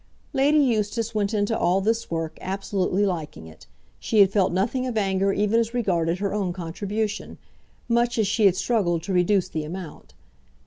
Lady 0.33 0.57
Eustace 0.57 1.13
went 1.13 1.31
into 1.31 1.55
all 1.55 1.79
this 1.79 2.09
work, 2.09 2.39
absolutely 2.41 3.05
liking 3.05 3.45
it. 3.45 3.67
She 3.99 4.19
had 4.21 4.31
felt 4.31 4.51
nothing 4.51 4.87
of 4.87 4.97
anger 4.97 5.31
even 5.31 5.59
as 5.59 5.75
regarded 5.75 6.17
her 6.17 6.33
own 6.33 6.53
contribution, 6.53 7.37
much 7.87 8.17
as 8.17 8.25
she 8.25 8.47
had 8.47 8.55
struggled 8.55 9.03
to 9.03 9.13
reduce 9.13 9.47
the 9.47 9.63
amount. 9.63 10.15